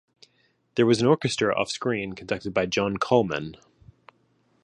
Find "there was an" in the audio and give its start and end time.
0.73-1.05